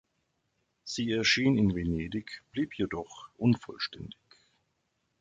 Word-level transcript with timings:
Sie 0.83 1.11
erschien 1.11 1.59
in 1.59 1.75
Venedig, 1.75 2.41
blieb 2.51 2.73
jedoch 2.75 3.29
unvollständig. 3.37 4.17